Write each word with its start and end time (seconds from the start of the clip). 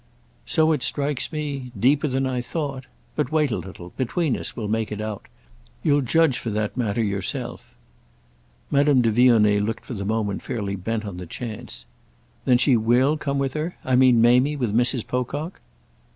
"So 0.47 0.71
it 0.71 0.81
strikes 0.81 1.31
me 1.31 1.71
deeper 1.79 2.07
than 2.07 2.25
I 2.25 2.41
thought. 2.41 2.85
But 3.15 3.31
wait 3.31 3.51
a 3.51 3.57
little—between 3.57 4.35
us 4.35 4.55
we'll 4.55 4.67
make 4.67 4.91
it 4.91 4.99
out. 4.99 5.27
You'll 5.83 6.01
judge 6.01 6.39
for 6.39 6.49
that 6.49 6.75
matter 6.75 7.03
yourself." 7.03 7.75
Madame 8.71 9.03
de 9.03 9.11
Vionnet 9.11 9.61
looked 9.61 9.85
for 9.85 9.93
the 9.93 10.03
moment 10.03 10.41
fairly 10.41 10.75
bent 10.75 11.05
on 11.05 11.17
the 11.17 11.27
chance. 11.27 11.85
"Then 12.45 12.57
she 12.57 12.75
will 12.75 13.15
come 13.15 13.37
with 13.37 13.53
her?—I 13.53 13.95
mean 13.95 14.23
Mamie 14.23 14.55
with 14.55 14.73
Mrs. 14.75 15.05
Pocock?" 15.05 15.61